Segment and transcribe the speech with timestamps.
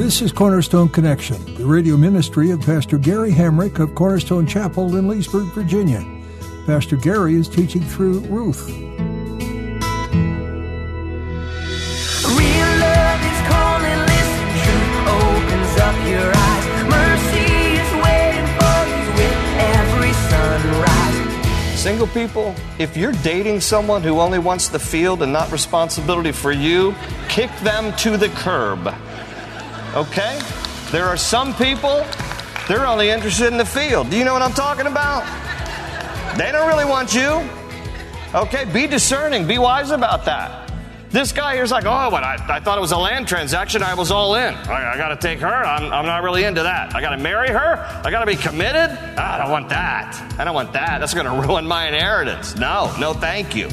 [0.00, 5.06] This is Cornerstone Connection, the radio ministry of Pastor Gary Hamrick of Cornerstone Chapel in
[5.06, 6.02] Leesburg, Virginia.
[6.64, 8.66] Pastor Gary is teaching through Ruth.
[8.70, 8.96] Real
[12.80, 16.64] love is calling, listen, truth opens up your eyes.
[16.88, 17.44] Mercy
[17.76, 19.38] is waiting for you with
[19.76, 21.78] every sunrise.
[21.78, 26.52] Single people, if you're dating someone who only wants the field and not responsibility for
[26.52, 26.94] you,
[27.28, 28.94] kick them to the curb.
[29.94, 30.40] Okay?
[30.92, 32.06] There are some people,
[32.68, 34.10] they're only interested in the field.
[34.10, 35.24] Do you know what I'm talking about?
[36.36, 37.42] They don't really want you.
[38.34, 38.64] Okay?
[38.66, 40.70] Be discerning, be wise about that.
[41.10, 43.82] This guy here's like, oh, but I, I thought it was a land transaction.
[43.82, 44.54] I was all in.
[44.54, 45.48] I, I got to take her.
[45.48, 46.94] I'm, I'm not really into that.
[46.94, 47.78] I got to marry her.
[48.04, 48.96] I got to be committed.
[49.18, 50.36] Ah, I don't want that.
[50.38, 51.00] I don't want that.
[51.00, 52.54] That's going to ruin my inheritance.
[52.54, 53.68] No, no, thank you.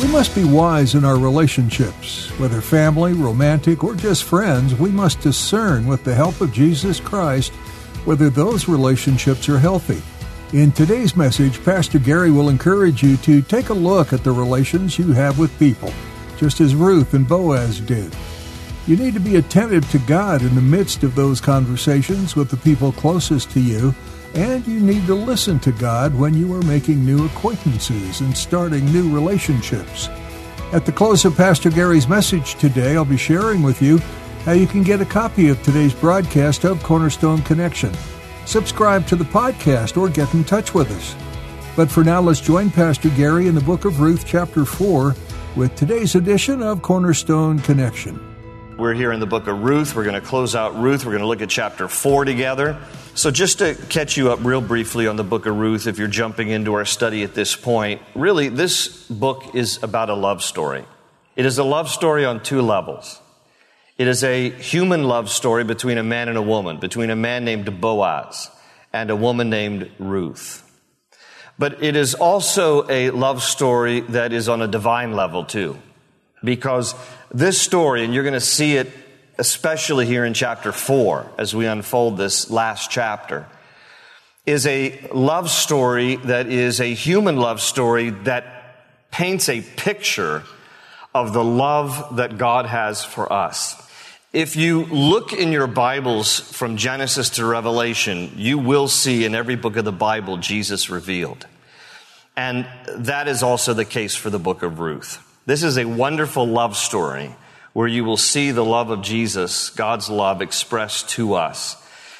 [0.00, 2.28] We must be wise in our relationships.
[2.38, 7.50] Whether family, romantic, or just friends, we must discern with the help of Jesus Christ
[8.04, 10.02] whether those relationships are healthy.
[10.52, 14.98] In today's message, Pastor Gary will encourage you to take a look at the relations
[14.98, 15.92] you have with people,
[16.36, 18.14] just as Ruth and Boaz did.
[18.86, 22.58] You need to be attentive to God in the midst of those conversations with the
[22.58, 23.94] people closest to you
[24.34, 28.84] and you need to listen to God when you are making new acquaintances and starting
[28.86, 30.08] new relationships.
[30.72, 33.98] At the close of Pastor Gary's message today, I'll be sharing with you
[34.44, 37.92] how you can get a copy of today's broadcast of Cornerstone Connection.
[38.46, 41.14] Subscribe to the podcast or get in touch with us.
[41.76, 45.14] But for now, let's join Pastor Gary in the book of Ruth, chapter 4,
[45.56, 48.35] with today's edition of Cornerstone Connection.
[48.78, 49.96] We're here in the book of Ruth.
[49.96, 51.06] We're going to close out Ruth.
[51.06, 52.78] We're going to look at chapter 4 together.
[53.14, 56.08] So, just to catch you up real briefly on the book of Ruth, if you're
[56.08, 60.84] jumping into our study at this point, really, this book is about a love story.
[61.36, 63.18] It is a love story on two levels.
[63.96, 67.46] It is a human love story between a man and a woman, between a man
[67.46, 68.50] named Boaz
[68.92, 70.62] and a woman named Ruth.
[71.58, 75.78] But it is also a love story that is on a divine level, too.
[76.44, 76.94] Because
[77.32, 78.90] this story, and you're going to see it
[79.38, 83.46] especially here in chapter 4 as we unfold this last chapter,
[84.46, 90.42] is a love story that is a human love story that paints a picture
[91.14, 93.82] of the love that God has for us.
[94.32, 99.56] If you look in your Bibles from Genesis to Revelation, you will see in every
[99.56, 101.46] book of the Bible Jesus revealed.
[102.36, 105.25] And that is also the case for the book of Ruth.
[105.46, 107.32] This is a wonderful love story
[107.72, 111.76] where you will see the love of Jesus, God's love expressed to us.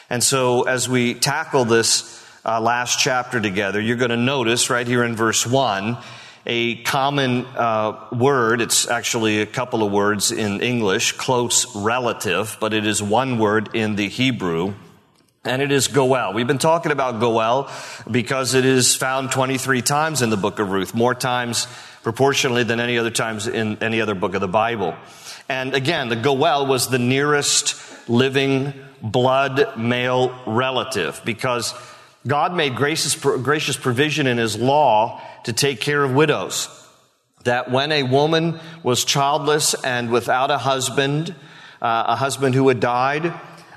[0.08, 4.86] And so as we tackle this uh, last chapter together, you're going to notice right
[4.86, 5.98] here in verse 1
[6.46, 8.60] a common uh, word.
[8.60, 13.70] It's actually a couple of words in English, close relative, but it is one word
[13.74, 14.74] in the Hebrew.
[15.42, 16.32] And it is Goel.
[16.32, 17.70] We've been talking about Goel
[18.08, 21.66] because it is found 23 times in the book of Ruth, more times
[22.06, 24.94] proportionally than any other times in any other book of the Bible.
[25.48, 27.74] And again, the Goel was the nearest
[28.08, 28.72] living
[29.02, 31.74] blood male relative because
[32.24, 36.68] God made gracious, gracious provision in his law to take care of widows.
[37.42, 41.34] That when a woman was childless and without a husband,
[41.82, 43.34] uh, a husband who had died,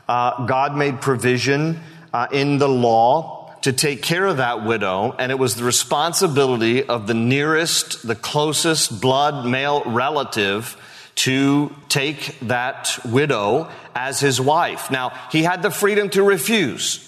[0.07, 1.79] uh, God made provision
[2.13, 6.83] uh, in the law to take care of that widow, and it was the responsibility
[6.83, 10.77] of the nearest, the closest blood male relative
[11.15, 14.89] to take that widow as his wife.
[14.89, 17.05] Now, he had the freedom to refuse.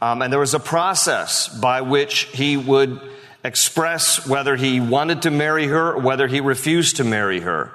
[0.00, 3.00] Um, and there was a process by which he would
[3.44, 7.70] express whether he wanted to marry her or whether he refused to marry her.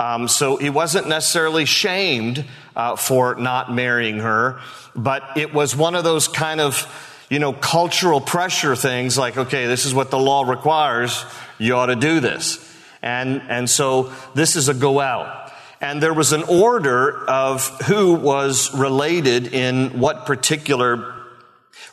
[0.00, 2.44] Um, so he wasn't necessarily shamed
[2.76, 4.60] uh, for not marrying her,
[4.94, 6.86] but it was one of those kind of,
[7.30, 11.24] you know, cultural pressure things like, okay, this is what the law requires.
[11.58, 12.64] You ought to do this.
[13.02, 15.34] And, and so this is a Goel.
[15.80, 21.14] And there was an order of who was related in what particular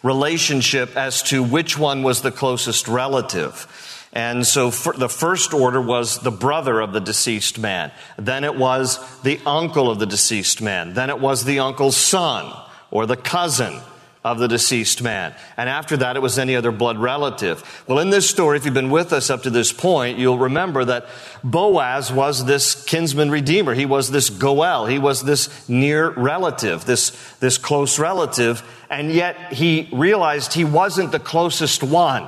[0.02, 3.68] relationship as to which one was the closest relative.
[4.14, 7.92] And so the first order was the brother of the deceased man.
[8.18, 10.94] Then it was the uncle of the deceased man.
[10.94, 12.52] Then it was the uncle's son
[12.92, 13.82] or the cousin
[14.26, 15.36] of the deceased man.
[15.56, 17.64] And after that, it was any other blood relative.
[17.88, 20.84] Well, in this story, if you've been with us up to this point, you'll remember
[20.84, 21.06] that
[21.44, 23.76] Boaz was this kinsman redeemer.
[23.76, 24.88] He was this Goel.
[24.88, 28.64] He was this near relative, this, this close relative.
[28.90, 32.28] And yet he realized he wasn't the closest one.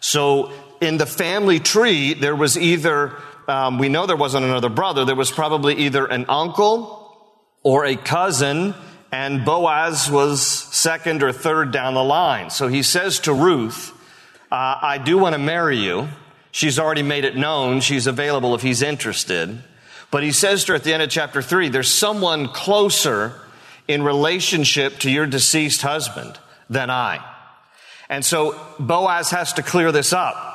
[0.00, 0.52] So
[0.82, 3.16] in the family tree, there was either,
[3.48, 7.16] um, we know there wasn't another brother, there was probably either an uncle
[7.62, 8.74] or a cousin,
[9.12, 12.50] and Boaz was second or third down the line.
[12.50, 13.92] So he says to Ruth,
[14.52, 16.08] uh, I do want to marry you.
[16.52, 17.80] She's already made it known.
[17.80, 19.62] She's available if he's interested.
[20.10, 23.34] But he says to her at the end of chapter three, there's someone closer
[23.86, 27.24] in relationship to your deceased husband than I.
[28.08, 30.48] And so Boaz has to clear this up.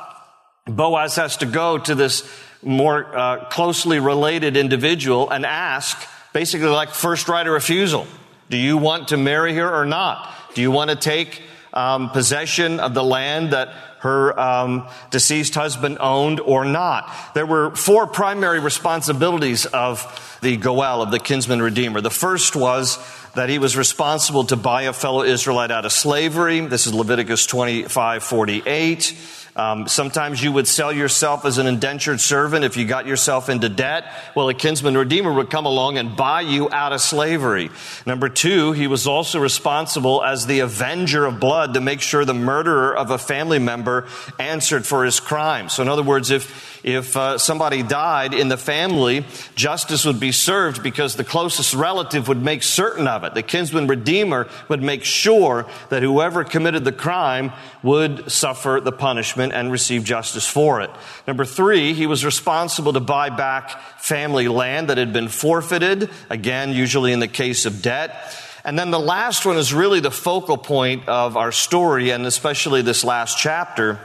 [0.65, 2.29] Boaz has to go to this
[2.61, 5.97] more uh, closely related individual and ask,
[6.33, 8.07] basically like first right of refusal.
[8.49, 10.31] Do you want to marry her or not?
[10.53, 11.41] Do you want to take
[11.73, 13.69] um, possession of the land that
[13.99, 17.11] her um, deceased husband owned or not?
[17.33, 22.01] There were four primary responsibilities of the Goel, of the kinsman redeemer.
[22.01, 22.99] The first was
[23.33, 26.59] that he was responsible to buy a fellow Israelite out of slavery.
[26.61, 29.44] This is Leviticus 25 48.
[29.55, 33.69] Um, sometimes you would sell yourself as an indentured servant if you got yourself into
[33.69, 34.11] debt.
[34.35, 37.69] Well, a kinsman redeemer would come along and buy you out of slavery.
[38.05, 42.33] Number two, he was also responsible as the avenger of blood to make sure the
[42.33, 44.07] murderer of a family member
[44.39, 45.69] answered for his crime.
[45.69, 50.31] So, in other words, if if uh, somebody died in the family, justice would be
[50.31, 53.33] served because the closest relative would make certain of it.
[53.33, 57.51] The kinsman redeemer would make sure that whoever committed the crime
[57.81, 60.91] would suffer the punishment and receive justice for it.
[61.25, 66.71] Number three, he was responsible to buy back family land that had been forfeited, again,
[66.71, 68.39] usually in the case of debt.
[68.63, 72.83] And then the last one is really the focal point of our story, and especially
[72.83, 73.99] this last chapter.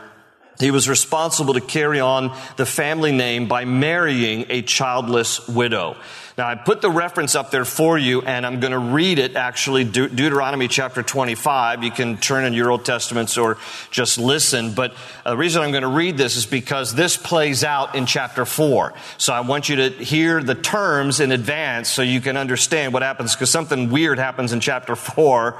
[0.60, 5.96] He was responsible to carry on the family name by marrying a childless widow.
[6.38, 9.36] Now, I put the reference up there for you, and I'm going to read it
[9.36, 11.82] actually, De- Deuteronomy chapter 25.
[11.82, 13.58] You can turn in your Old Testaments or
[13.90, 14.72] just listen.
[14.72, 14.94] But
[15.24, 18.94] the reason I'm going to read this is because this plays out in chapter 4.
[19.18, 23.02] So I want you to hear the terms in advance so you can understand what
[23.02, 25.58] happens, because something weird happens in chapter 4.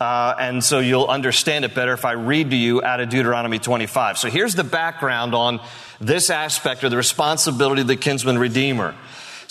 [0.00, 3.58] Uh, and so you'll understand it better if I read to you out of Deuteronomy
[3.58, 4.18] 25.
[4.18, 5.60] So here's the background on
[6.00, 8.94] this aspect of the responsibility of the kinsman redeemer.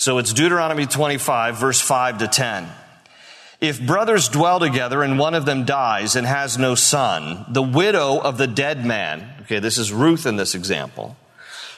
[0.00, 2.66] So it's Deuteronomy 25, verse 5 to 10.
[3.60, 8.18] If brothers dwell together and one of them dies and has no son, the widow
[8.18, 11.18] of the dead man, okay, this is Ruth in this example,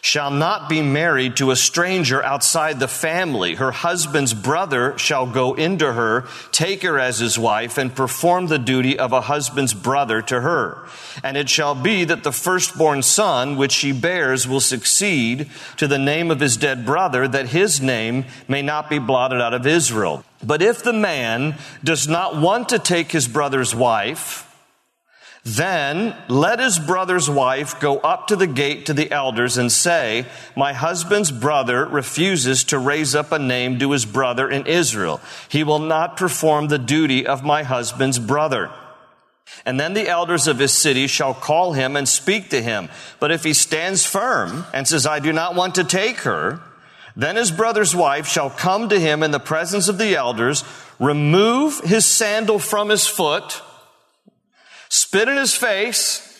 [0.04, 3.54] shall not be married to a stranger outside the family.
[3.54, 8.58] Her husband's brother shall go into her, take her as his wife, and perform the
[8.58, 10.88] duty of a husband's brother to her.
[11.22, 15.99] And it shall be that the firstborn son which she bears will succeed to the
[15.99, 20.25] name of his dead brother, that his name may not be blotted out of Israel.
[20.43, 24.51] But if the man does not want to take his brother's wife,
[25.44, 30.27] then let his brother's wife go up to the gate to the elders and say,
[30.56, 35.20] My husband's brother refuses to raise up a name to his brother in Israel.
[35.49, 38.70] He will not perform the duty of my husband's brother.
[39.67, 42.89] And then the elders of his city shall call him and speak to him.
[43.19, 46.61] But if he stands firm and says, I do not want to take her,
[47.17, 50.65] then his brother's wife shall come to him in the presence of the elders,
[51.01, 53.61] remove his sandal from his foot,
[54.93, 56.31] spit in his face,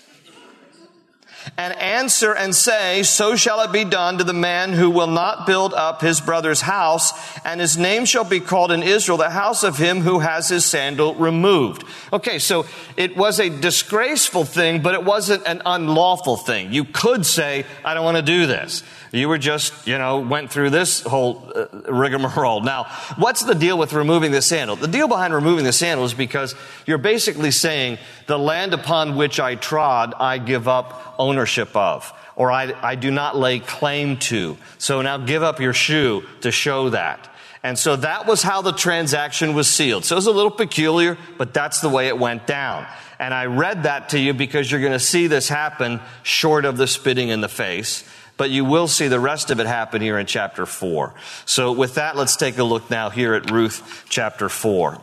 [1.59, 5.47] and answer and say, So shall it be done to the man who will not
[5.47, 7.12] build up his brother's house,
[7.44, 10.64] and his name shall be called in Israel the house of him who has his
[10.64, 11.85] sandal removed.
[12.12, 12.64] Okay, so
[12.97, 16.73] it was a disgraceful thing, but it wasn't an unlawful thing.
[16.73, 18.82] You could say, I don't want to do this.
[19.12, 22.62] You were just, you know, went through this whole uh, rigmarole.
[22.62, 22.85] Now,
[23.16, 24.75] what's the deal with removing the sandal?
[24.76, 26.54] The deal behind removing the sandal is because
[26.87, 32.50] you're basically saying, the land upon which I trod, I give up ownership of, or
[32.50, 34.57] I, I do not lay claim to.
[34.78, 37.28] So now give up your shoe to show that.
[37.62, 40.04] And so that was how the transaction was sealed.
[40.04, 42.87] So it was a little peculiar, but that's the way it went down.
[43.21, 46.76] And I read that to you because you're going to see this happen short of
[46.76, 48.04] the spitting in the face
[48.37, 51.14] but you will see the rest of it happen here in chapter 4.
[51.45, 55.00] So with that, let's take a look now here at Ruth chapter 4.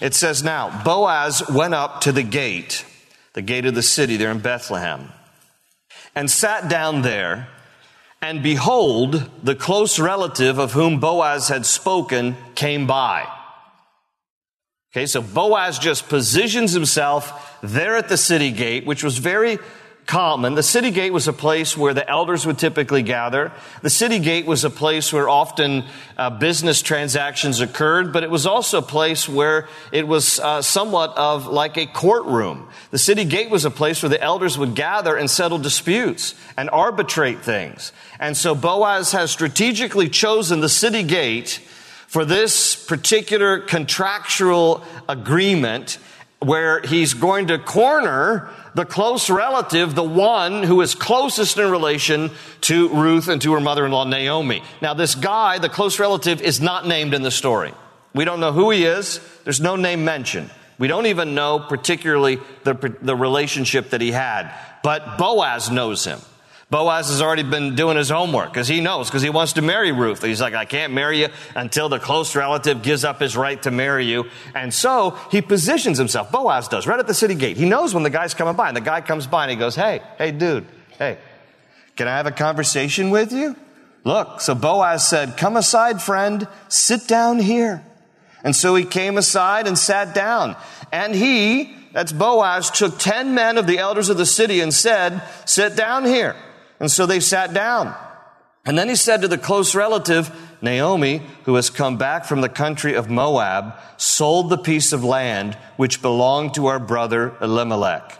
[0.00, 2.84] It says now, Boaz went up to the gate,
[3.34, 5.12] the gate of the city there in Bethlehem.
[6.14, 7.48] And sat down there.
[8.22, 13.26] And behold, the close relative of whom Boaz had spoken came by.
[14.92, 19.58] Okay, so Boaz just positions himself there at the city gate, which was very
[20.10, 20.56] common.
[20.56, 23.52] The city gate was a place where the elders would typically gather.
[23.82, 25.84] The city gate was a place where often
[26.18, 31.16] uh, business transactions occurred, but it was also a place where it was uh, somewhat
[31.16, 32.68] of like a courtroom.
[32.90, 36.68] The city gate was a place where the elders would gather and settle disputes and
[36.70, 37.92] arbitrate things.
[38.18, 41.60] And so Boaz has strategically chosen the city gate
[42.08, 45.98] for this particular contractual agreement
[46.40, 52.30] where he's going to corner the close relative, the one who is closest in relation
[52.62, 54.62] to Ruth and to her mother-in-law Naomi.
[54.80, 57.72] Now this guy, the close relative, is not named in the story.
[58.14, 59.20] We don't know who he is.
[59.44, 60.50] There's no name mentioned.
[60.78, 64.52] We don't even know particularly the, the relationship that he had.
[64.82, 66.20] But Boaz knows him.
[66.70, 69.90] Boaz has already been doing his homework because he knows, because he wants to marry
[69.90, 70.22] Ruth.
[70.22, 73.72] He's like, I can't marry you until the close relative gives up his right to
[73.72, 74.26] marry you.
[74.54, 77.56] And so he positions himself, Boaz does, right at the city gate.
[77.56, 79.74] He knows when the guy's coming by, and the guy comes by and he goes,
[79.74, 80.64] Hey, hey, dude,
[80.96, 81.18] hey,
[81.96, 83.56] can I have a conversation with you?
[84.04, 87.84] Look, so Boaz said, Come aside, friend, sit down here.
[88.44, 90.56] And so he came aside and sat down.
[90.92, 95.20] And he, that's Boaz, took ten men of the elders of the city and said,
[95.46, 96.36] Sit down here.
[96.80, 97.94] And so they sat down.
[98.64, 102.48] And then he said to the close relative, Naomi, who has come back from the
[102.48, 108.18] country of Moab, sold the piece of land which belonged to our brother Elimelech.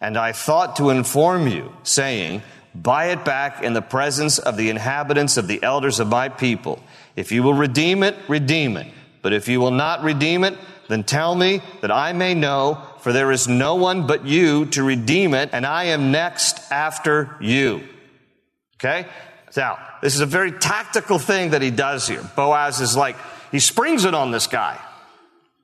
[0.00, 2.42] And I thought to inform you, saying,
[2.74, 6.82] Buy it back in the presence of the inhabitants of the elders of my people.
[7.16, 8.86] If you will redeem it, redeem it.
[9.20, 10.56] But if you will not redeem it,
[10.88, 14.82] then tell me that I may know, for there is no one but you to
[14.82, 17.82] redeem it, and I am next after you.
[18.82, 19.08] Okay?
[19.56, 22.22] Now, this is a very tactical thing that he does here.
[22.34, 23.16] Boaz is like,
[23.52, 24.80] he springs it on this guy.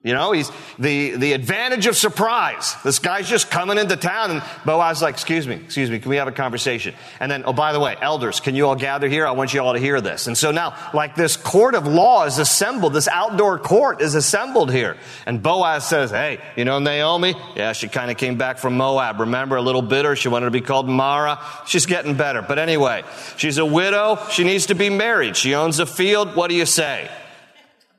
[0.05, 2.77] You know, he's the, the advantage of surprise.
[2.85, 6.17] This guy's just coming into town and Boaz's like, excuse me, excuse me, can we
[6.17, 6.95] have a conversation?
[7.19, 9.27] And then, oh, by the way, elders, can you all gather here?
[9.27, 10.29] I want you all to hear this.
[10.29, 14.71] And so now, like this court of law is assembled, this outdoor court is assembled
[14.71, 14.97] here.
[15.27, 17.35] And Boaz says, hey, you know Naomi?
[17.57, 19.19] Yeah, she kind of came back from Moab.
[19.19, 20.15] Remember, a little bitter.
[20.15, 21.41] She wanted to be called Mara.
[21.67, 22.41] She's getting better.
[22.41, 23.03] But anyway,
[23.37, 24.17] she's a widow.
[24.31, 25.37] She needs to be married.
[25.37, 26.37] She owns a field.
[26.37, 27.11] What do you say?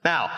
[0.06, 0.32] Now,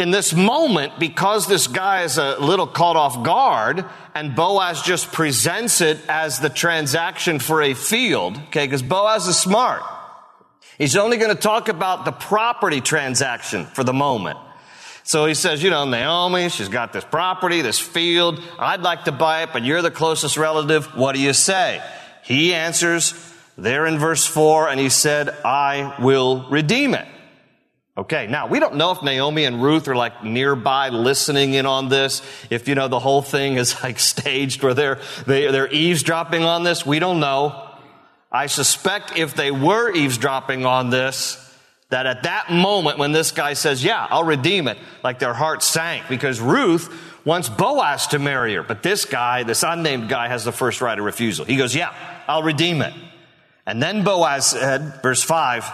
[0.00, 5.12] in this moment, because this guy is a little caught off guard, and Boaz just
[5.12, 9.82] presents it as the transaction for a field, okay, because Boaz is smart.
[10.78, 14.38] He's only going to talk about the property transaction for the moment.
[15.02, 18.40] So he says, you know, Naomi, she's got this property, this field.
[18.58, 20.86] I'd like to buy it, but you're the closest relative.
[20.96, 21.82] What do you say?
[22.24, 23.14] He answers
[23.58, 27.06] there in verse 4, and he said, I will redeem it.
[28.00, 31.90] Okay, now we don't know if Naomi and Ruth are like nearby listening in on
[31.90, 32.22] this.
[32.48, 36.62] If you know the whole thing is like staged where they're they, they're eavesdropping on
[36.62, 37.68] this, we don't know.
[38.32, 41.36] I suspect if they were eavesdropping on this,
[41.90, 45.66] that at that moment when this guy says, "Yeah, I'll redeem it," like their hearts
[45.66, 46.90] sank because Ruth
[47.26, 50.98] wants Boaz to marry her, but this guy, this unnamed guy, has the first right
[50.98, 51.44] of refusal.
[51.44, 51.92] He goes, "Yeah,
[52.26, 52.94] I'll redeem it."
[53.66, 55.70] And then Boaz said, verse five.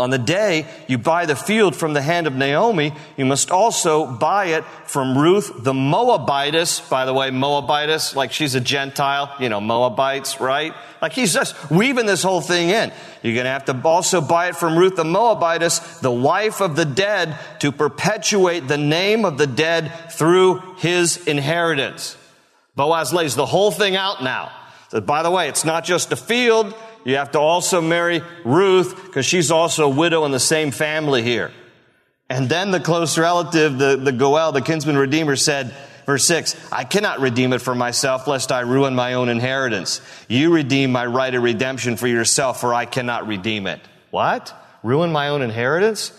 [0.00, 4.06] On the day you buy the field from the hand of Naomi, you must also
[4.06, 6.88] buy it from Ruth the Moabitess.
[6.88, 10.72] By the way, Moabitess, like she's a Gentile, you know, Moabites, right?
[11.02, 12.92] Like he's just weaving this whole thing in.
[13.24, 16.76] You're going to have to also buy it from Ruth the Moabitess, the wife of
[16.76, 22.16] the dead, to perpetuate the name of the dead through his inheritance.
[22.76, 24.52] Boaz lays the whole thing out now.
[24.90, 26.74] So, by the way, it's not just a field.
[27.04, 31.22] You have to also marry Ruth because she's also a widow in the same family
[31.22, 31.50] here.
[32.28, 35.74] And then the close relative, the, the Goel, the kinsman redeemer said,
[36.04, 40.02] verse 6, I cannot redeem it for myself lest I ruin my own inheritance.
[40.28, 43.80] You redeem my right of redemption for yourself for I cannot redeem it.
[44.10, 44.54] What?
[44.82, 46.12] Ruin my own inheritance?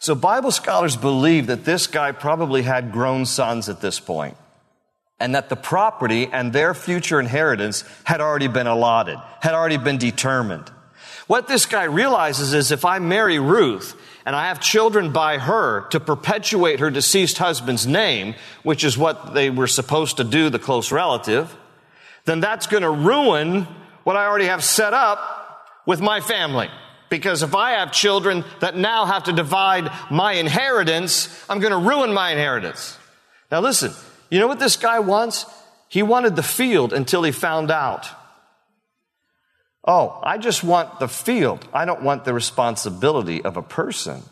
[0.00, 4.36] So Bible scholars believe that this guy probably had grown sons at this point
[5.20, 9.98] and that the property and their future inheritance had already been allotted, had already been
[9.98, 10.70] determined.
[11.26, 15.86] What this guy realizes is if I marry Ruth and I have children by her
[15.88, 20.58] to perpetuate her deceased husband's name, which is what they were supposed to do, the
[20.58, 21.56] close relative,
[22.24, 23.66] then that's going to ruin
[24.02, 26.68] what I already have set up with my family.
[27.08, 31.88] Because if I have children that now have to divide my inheritance, I'm going to
[31.88, 32.98] ruin my inheritance.
[33.50, 33.92] Now listen,
[34.34, 35.46] you know what this guy wants?
[35.88, 38.08] He wanted the field until he found out
[39.86, 41.66] Oh, I just want the field.
[41.72, 44.22] I don't want the responsibility of a person.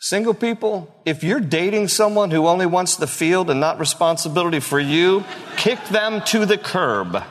[0.00, 4.80] Single people, if you're dating someone who only wants the field and not responsibility for
[4.80, 5.24] you,
[5.56, 7.22] kick them to the curb.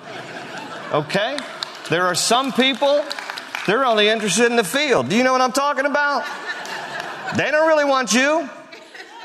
[0.93, 1.37] Okay?
[1.89, 3.03] There are some people,
[3.65, 5.09] they're only interested in the field.
[5.09, 6.25] Do you know what I'm talking about?
[7.35, 8.47] They don't really want you.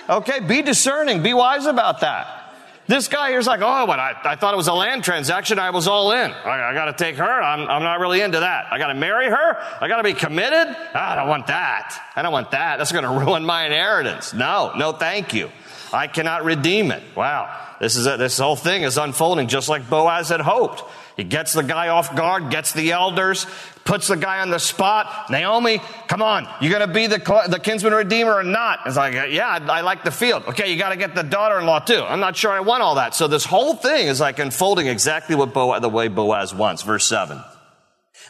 [0.08, 0.40] Okay?
[0.40, 2.40] Be discerning, be wise about that.
[2.86, 5.58] This guy here's like, oh, but I, I thought it was a land transaction.
[5.58, 6.30] I was all in.
[6.30, 7.24] I, I got to take her.
[7.24, 8.66] I'm, I'm not really into that.
[8.70, 9.58] I got to marry her.
[9.80, 10.76] I got to be committed.
[10.94, 11.98] Ah, I don't want that.
[12.14, 12.76] I don't want that.
[12.76, 14.34] That's going to ruin my inheritance.
[14.34, 15.50] No, no, thank you.
[15.94, 17.02] I cannot redeem it.
[17.16, 17.58] Wow.
[17.80, 20.82] This is a, this whole thing is unfolding just like Boaz had hoped.
[21.16, 23.46] He gets the guy off guard, gets the elders,
[23.84, 25.30] puts the guy on the spot.
[25.30, 28.80] Naomi, come on, You're going to be the, the kinsman redeemer or not?
[28.86, 30.44] It's like, yeah, I, I like the field.
[30.48, 32.02] Okay, you got to get the daughter-in-law too.
[32.02, 33.14] I'm not sure I want all that.
[33.14, 36.82] So this whole thing is like unfolding exactly what Boaz, the way Boaz wants.
[36.82, 37.42] Verse seven.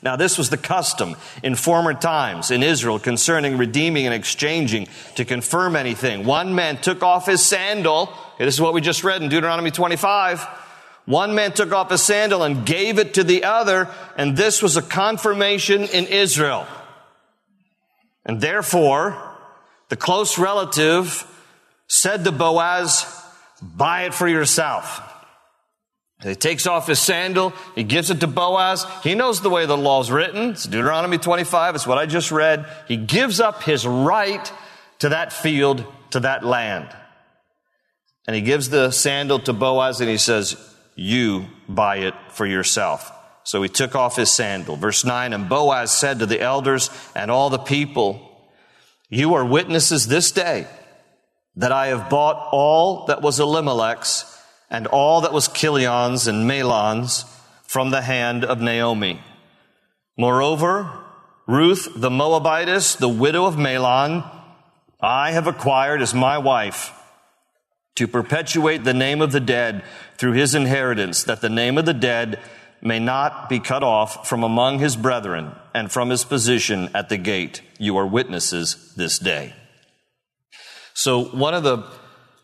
[0.03, 5.25] Now, this was the custom in former times in Israel concerning redeeming and exchanging to
[5.25, 6.27] confirm anything.
[6.27, 8.13] One man took off his sandal.
[8.39, 10.47] This is what we just read in Deuteronomy 25
[11.07, 14.77] one man took off his sandal and gave it to the other, and this was
[14.77, 16.67] a confirmation in Israel.
[18.25, 19.37] And therefore,
[19.91, 21.27] the close relative
[21.89, 23.05] said to Boaz,
[23.61, 25.03] buy it for yourself.
[26.23, 28.87] He takes off his sandal, he gives it to Boaz.
[29.03, 30.53] He knows the way the law is written.
[30.53, 32.65] It's Deuteronomy 25, it's what I just read.
[32.89, 34.51] He gives up his right
[35.01, 36.89] to that field, to that land.
[38.27, 43.13] And he gives the sandal to Boaz and he says, you buy it for yourself.
[43.45, 44.77] So he took off his sandal.
[44.77, 48.49] Verse 9, and Boaz said to the elders and all the people,
[49.11, 50.67] You are witnesses this day
[51.57, 54.31] that I have bought all that was Elimelech's
[54.71, 57.25] and all that was Chilion's and Mahlon's
[57.63, 59.21] from the hand of Naomi.
[60.17, 61.05] Moreover,
[61.47, 64.25] Ruth the Moabitess, the widow of Mahlon,
[65.01, 66.93] I have acquired as my wife
[67.97, 69.83] to perpetuate the name of the dead
[70.17, 72.41] through his inheritance, that the name of the dead
[72.83, 77.17] may not be cut off from among his brethren and from his position at the
[77.17, 77.63] gate.
[77.79, 79.55] You are witnesses this day.
[80.93, 81.85] So one of the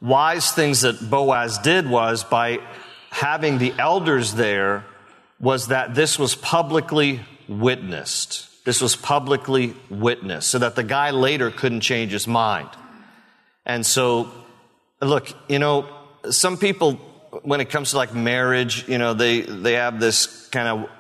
[0.01, 2.59] wise things that Boaz did was by
[3.11, 4.85] having the elders there
[5.41, 8.65] was that this was publicly witnessed.
[8.65, 12.69] This was publicly witnessed so that the guy later couldn't change his mind.
[13.67, 14.33] And so
[15.01, 15.89] Look, you know,
[16.31, 16.95] some people,
[17.43, 20.91] when it comes to like marriage, you know, they, they have this kind of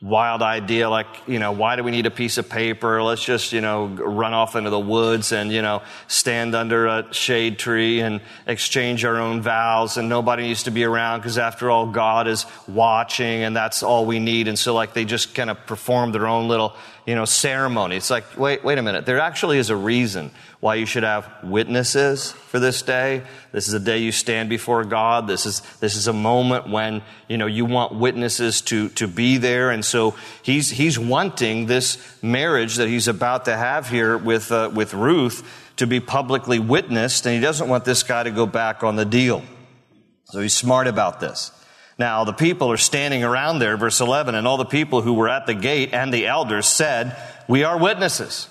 [0.00, 3.02] wild idea like, you know, why do we need a piece of paper?
[3.02, 7.12] Let's just, you know, run off into the woods and, you know, stand under a
[7.12, 11.68] shade tree and exchange our own vows and nobody needs to be around because after
[11.68, 14.46] all, God is watching and that's all we need.
[14.46, 16.76] And so like they just kind of perform their own little,
[17.08, 17.96] you know, ceremony.
[17.96, 19.06] It's like, wait, wait a minute.
[19.06, 23.22] There actually is a reason why you should have witnesses for this day.
[23.50, 25.26] This is a day you stand before God.
[25.26, 29.38] This is, this is a moment when, you know, you want witnesses to, to be
[29.38, 29.70] there.
[29.70, 34.70] And so he's, he's wanting this marriage that he's about to have here with, uh,
[34.74, 37.24] with Ruth to be publicly witnessed.
[37.24, 39.42] And he doesn't want this guy to go back on the deal.
[40.24, 41.52] So he's smart about this.
[41.98, 45.28] Now, the people are standing around there, verse 11, and all the people who were
[45.28, 47.16] at the gate and the elders said,
[47.48, 48.48] We are witnesses.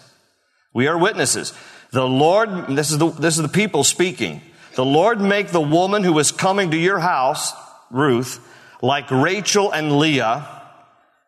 [0.73, 1.53] We are witnesses.
[1.91, 4.41] The Lord, this is the, this is the people speaking.
[4.75, 7.53] The Lord make the woman who is coming to your house,
[7.89, 8.45] Ruth,
[8.81, 10.45] like Rachel and Leah,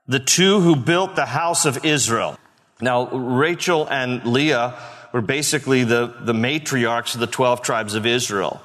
[0.07, 2.37] the two who built the house of Israel.
[2.81, 4.77] Now, Rachel and Leah
[5.13, 8.61] were basically the, the matriarchs of the 12 tribes of Israel.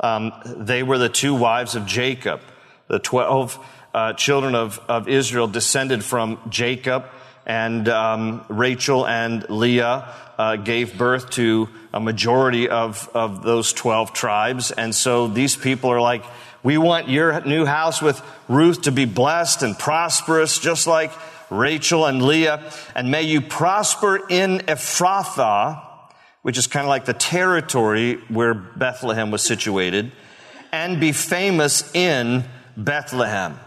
[0.00, 2.40] Um, they were the two wives of Jacob.
[2.88, 7.04] The 12 uh, children of, of Israel descended from Jacob
[7.48, 14.12] and um, Rachel and Leah uh, gave birth to a majority of, of those 12
[14.12, 14.70] tribes.
[14.70, 16.22] And so these people are like,
[16.62, 21.10] we want your new house with Ruth to be blessed and prosperous, just like
[21.48, 22.70] Rachel and Leah.
[22.94, 25.82] And may you prosper in Ephrathah,
[26.42, 30.12] which is kind of like the territory where Bethlehem was situated,
[30.70, 32.44] and be famous in
[32.78, 33.58] Bethlehem.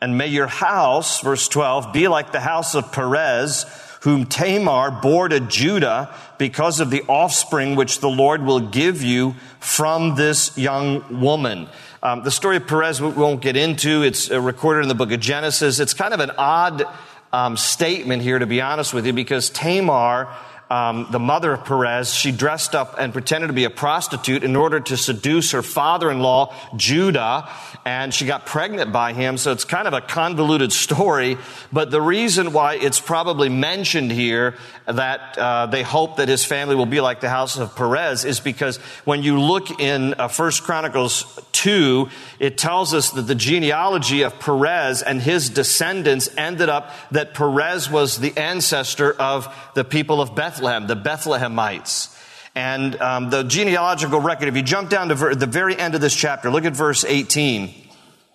[0.00, 3.66] And may your house, verse 12, be like the house of Perez,
[4.02, 9.34] whom Tamar bore to Judah because of the offspring which the Lord will give you
[9.58, 11.68] from this young woman.
[12.02, 14.02] Um, the story of Perez we won't get into.
[14.02, 15.80] It's uh, recorded in the book of Genesis.
[15.80, 16.84] It's kind of an odd
[17.30, 20.34] um, statement here, to be honest with you, because Tamar
[20.70, 24.54] um, the mother of Perez, she dressed up and pretended to be a prostitute in
[24.54, 27.48] order to seduce her father in law, Judah,
[27.84, 29.36] and she got pregnant by him.
[29.36, 31.38] So it's kind of a convoluted story.
[31.72, 34.54] But the reason why it's probably mentioned here
[34.86, 38.38] that uh, they hope that his family will be like the house of Perez is
[38.38, 44.22] because when you look in uh, 1 Chronicles 2, it tells us that the genealogy
[44.22, 50.20] of Perez and his descendants ended up that Perez was the ancestor of the people
[50.20, 52.16] of Bethlehem, the Bethlehemites.
[52.54, 56.00] And um, the genealogical record, if you jump down to ver- the very end of
[56.00, 57.72] this chapter, look at verse 18.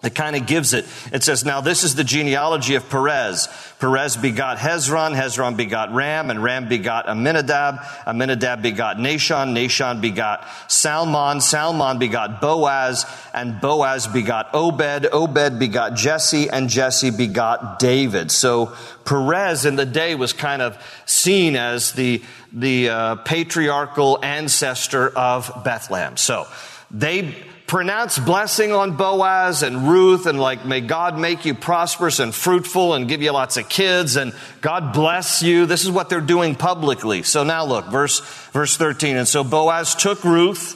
[0.06, 0.86] It kind of gives it.
[1.12, 3.50] It says, Now this is the genealogy of Perez.
[3.80, 7.80] Perez begot Hezron, Hezron begot Ram, and Ram begot Amminadab.
[8.06, 15.96] Amminadab begot Nahshon, Nahshon begot Salmon, Salmon begot Boaz, and Boaz begot Obed, Obed begot
[15.96, 18.32] Jesse, and Jesse begot David.
[18.32, 18.74] So
[19.06, 22.22] Perez in the day was kind of seen as the,
[22.54, 26.16] the uh, patriarchal ancestor of Bethlehem.
[26.16, 26.48] So
[26.92, 27.36] they
[27.68, 32.94] pronounce blessing on Boaz and Ruth and like, may God make you prosperous and fruitful
[32.94, 35.66] and give you lots of kids and God bless you.
[35.66, 37.24] This is what they're doing publicly.
[37.24, 38.20] So now look, verse,
[38.52, 39.18] verse 13.
[39.18, 40.76] And so Boaz took Ruth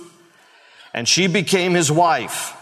[0.94, 2.56] and she became his wife.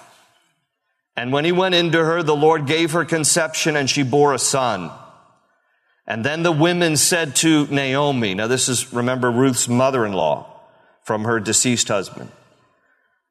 [1.16, 4.40] And when he went into her, the Lord gave her conception and she bore a
[4.40, 4.92] son.
[6.06, 10.46] And then the women said to Naomi, now this is, remember, Ruth's mother-in-law
[11.04, 12.32] from her deceased husband.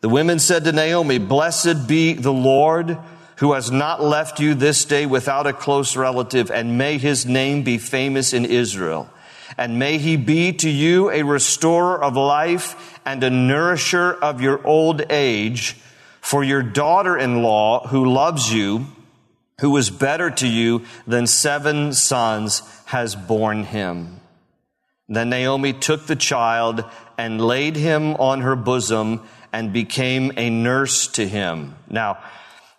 [0.07, 2.97] The women said to Naomi, Blessed be the Lord
[3.39, 7.65] who has not left you this day without a close relative, and may his name
[7.65, 9.11] be famous in Israel.
[9.59, 14.65] And may he be to you a restorer of life and a nourisher of your
[14.65, 15.75] old age.
[16.21, 18.87] For your daughter in law, who loves you,
[19.61, 24.21] who is better to you than seven sons, has borne him.
[25.09, 26.85] Then Naomi took the child
[27.19, 31.75] and laid him on her bosom and became a nurse to him.
[31.89, 32.19] Now,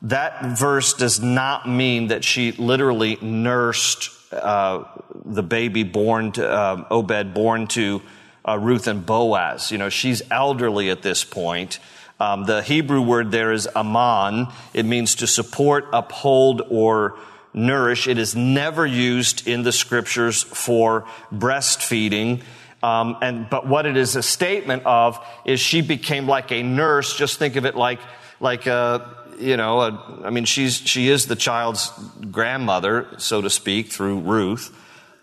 [0.04, 4.84] that verse does not mean that she literally nursed uh,
[5.26, 8.04] the baby born to uh, Obed, born to
[8.48, 9.72] uh, Ruth and Boaz.
[9.72, 11.80] You know, she's elderly at this point.
[12.20, 14.46] Um, the Hebrew word there is aman.
[14.76, 17.18] It means to support, uphold, or
[17.56, 18.08] nourish.
[18.08, 22.44] It is never used in the scriptures for breastfeeding.
[22.84, 27.16] Um, and but what it is a statement of is she became like a nurse.
[27.16, 28.00] Just think of it like
[28.40, 31.92] like a you know a, I mean she's she is the child's
[32.32, 34.76] grandmother so to speak through Ruth,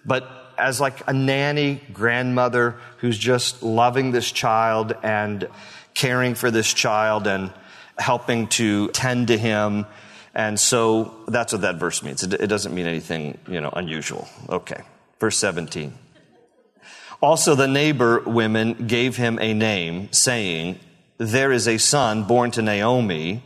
[0.05, 5.49] but as like a nanny grandmother who's just loving this child and
[5.95, 7.53] caring for this child and
[7.99, 9.87] helping to tend to him.
[10.35, 12.23] And so that's what that verse means.
[12.23, 14.29] It, it doesn't mean anything, you know, unusual.
[14.49, 14.83] Okay.
[15.21, 15.93] Verse 17.
[17.25, 20.79] Also, the neighbor women gave him a name, saying,
[21.17, 23.43] There is a son born to Naomi.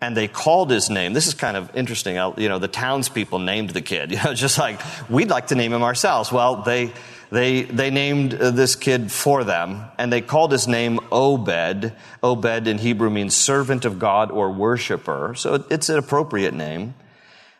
[0.00, 1.12] And they called his name.
[1.12, 2.16] This is kind of interesting.
[2.16, 4.10] You know, the townspeople named the kid.
[4.12, 6.32] You know, just like we'd like to name him ourselves.
[6.32, 6.92] Well, they
[7.30, 11.92] they they named uh, this kid for them, and they called his name Obed.
[12.20, 15.34] Obed in Hebrew means servant of God or worshiper.
[15.36, 16.94] So it's an appropriate name.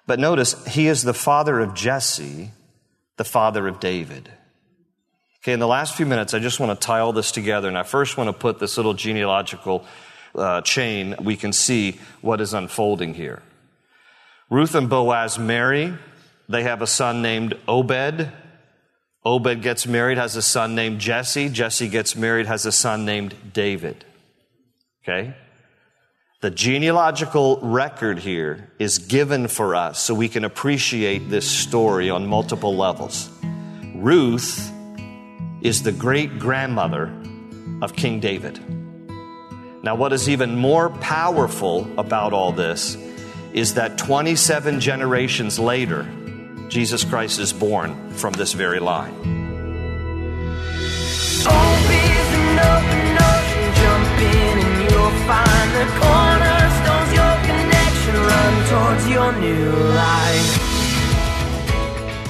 [0.04, 2.50] But notice he is the father of Jesse,
[3.18, 4.30] the father of David.
[5.48, 7.78] Okay, in the last few minutes, I just want to tie all this together, and
[7.78, 9.82] I first want to put this little genealogical
[10.34, 11.14] uh, chain.
[11.22, 13.42] We can see what is unfolding here.
[14.50, 15.94] Ruth and Boaz marry.
[16.50, 18.30] They have a son named Obed.
[19.24, 21.48] Obed gets married, has a son named Jesse.
[21.48, 24.04] Jesse gets married, has a son named David.
[25.02, 25.34] Okay?
[26.42, 32.26] The genealogical record here is given for us so we can appreciate this story on
[32.26, 33.30] multiple levels.
[33.94, 34.74] Ruth
[35.62, 37.12] is the great grandmother
[37.82, 38.60] of King David.
[39.82, 42.96] Now, what is even more powerful about all this
[43.52, 46.06] is that 27 generations later,
[46.68, 49.14] Jesus Christ is born from this very line.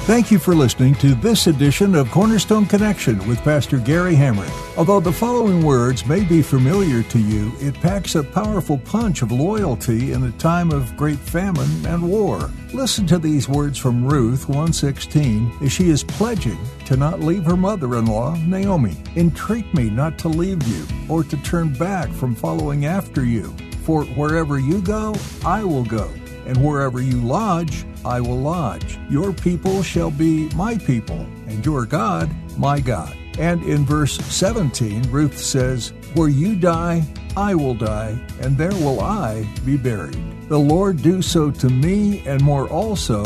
[0.08, 4.50] Thank you for listening to this edition of Cornerstone Connection with Pastor Gary Hamrick.
[4.78, 9.32] Although the following words may be familiar to you, it packs a powerful punch of
[9.32, 12.50] loyalty in a time of great famine and war.
[12.72, 17.58] Listen to these words from Ruth 116 as she is pledging to not leave her
[17.58, 18.96] mother-in-law, Naomi.
[19.14, 23.54] Entreat me not to leave you or to turn back from following after you.
[23.82, 26.10] For wherever you go, I will go
[26.48, 28.98] and wherever you lodge, I will lodge.
[29.08, 33.16] Your people shall be my people, and your God, my God.
[33.38, 37.06] And in verse 17, Ruth says, Where you die,
[37.36, 40.18] I will die, and there will I be buried.
[40.48, 43.24] The Lord do so to me, and more also,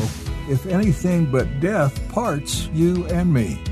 [0.50, 3.62] if anything but death parts you and me.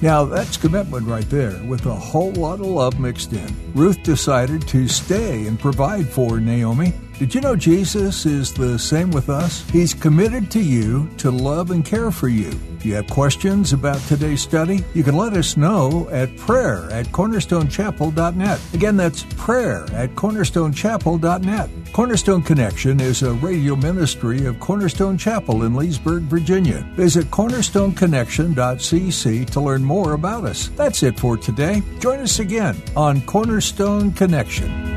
[0.00, 3.72] Now, that's commitment right there, with a whole lot of love mixed in.
[3.74, 6.92] Ruth decided to stay and provide for Naomi.
[7.18, 9.68] Did you know Jesus is the same with us?
[9.70, 12.52] He's committed to you to love and care for you.
[12.76, 17.06] If you have questions about today's study, you can let us know at prayer at
[17.06, 18.60] cornerstonechapel.net.
[18.72, 21.70] Again, that's prayer at cornerstonechapel.net.
[21.92, 26.86] Cornerstone Connection is a radio ministry of Cornerstone Chapel in Leesburg, Virginia.
[26.94, 30.68] Visit cornerstoneconnection.cc to learn more about us.
[30.76, 31.82] That's it for today.
[31.98, 34.96] Join us again on Cornerstone Connection.